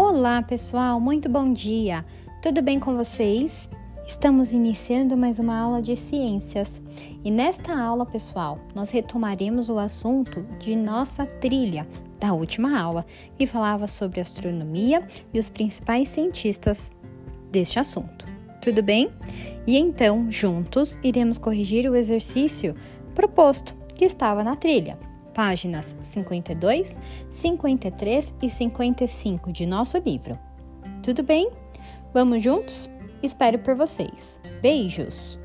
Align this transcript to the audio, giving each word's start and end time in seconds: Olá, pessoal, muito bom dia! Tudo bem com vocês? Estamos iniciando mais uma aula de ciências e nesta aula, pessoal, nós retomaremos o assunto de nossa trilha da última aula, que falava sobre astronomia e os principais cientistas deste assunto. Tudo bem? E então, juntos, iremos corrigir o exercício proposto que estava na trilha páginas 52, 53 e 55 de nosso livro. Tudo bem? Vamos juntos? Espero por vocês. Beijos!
Olá, 0.00 0.40
pessoal, 0.42 1.00
muito 1.00 1.28
bom 1.28 1.52
dia! 1.52 2.06
Tudo 2.40 2.62
bem 2.62 2.78
com 2.78 2.96
vocês? 2.96 3.68
Estamos 4.06 4.52
iniciando 4.52 5.16
mais 5.16 5.40
uma 5.40 5.58
aula 5.58 5.82
de 5.82 5.96
ciências 5.96 6.80
e 7.24 7.32
nesta 7.32 7.76
aula, 7.76 8.06
pessoal, 8.06 8.60
nós 8.76 8.90
retomaremos 8.90 9.68
o 9.68 9.76
assunto 9.76 10.42
de 10.60 10.76
nossa 10.76 11.26
trilha 11.26 11.84
da 12.20 12.32
última 12.32 12.78
aula, 12.78 13.04
que 13.36 13.44
falava 13.44 13.88
sobre 13.88 14.20
astronomia 14.20 15.02
e 15.34 15.38
os 15.40 15.48
principais 15.48 16.08
cientistas 16.10 16.92
deste 17.50 17.80
assunto. 17.80 18.24
Tudo 18.62 18.84
bem? 18.84 19.10
E 19.66 19.76
então, 19.76 20.30
juntos, 20.30 20.96
iremos 21.02 21.38
corrigir 21.38 21.90
o 21.90 21.96
exercício 21.96 22.76
proposto 23.16 23.74
que 23.96 24.04
estava 24.04 24.44
na 24.44 24.54
trilha 24.54 24.96
páginas 25.38 25.96
52, 26.02 26.98
53 27.30 28.34
e 28.42 28.50
55 28.50 29.52
de 29.52 29.66
nosso 29.66 29.96
livro. 29.98 30.36
Tudo 31.00 31.22
bem? 31.22 31.48
Vamos 32.12 32.42
juntos? 32.42 32.90
Espero 33.22 33.60
por 33.60 33.76
vocês. 33.76 34.40
Beijos! 34.60 35.38